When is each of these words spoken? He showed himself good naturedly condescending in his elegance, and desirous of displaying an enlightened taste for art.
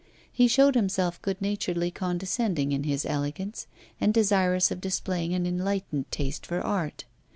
He 0.31 0.47
showed 0.47 0.73
himself 0.73 1.21
good 1.21 1.39
naturedly 1.39 1.91
condescending 1.91 2.71
in 2.71 2.85
his 2.85 3.05
elegance, 3.05 3.67
and 3.99 4.11
desirous 4.11 4.71
of 4.71 4.81
displaying 4.81 5.35
an 5.35 5.45
enlightened 5.45 6.09
taste 6.09 6.43
for 6.43 6.59
art. 6.59 7.05